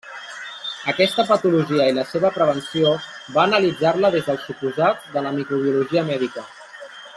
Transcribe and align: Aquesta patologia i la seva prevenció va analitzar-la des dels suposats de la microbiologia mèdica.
Aquesta 0.93 1.25
patologia 1.31 1.85
i 1.91 1.95
la 1.97 2.05
seva 2.13 2.31
prevenció 2.37 2.95
va 3.37 3.43
analitzar-la 3.45 4.11
des 4.17 4.27
dels 4.31 4.49
suposats 4.49 5.13
de 5.19 5.25
la 5.29 5.35
microbiologia 5.39 6.07
mèdica. 6.13 6.49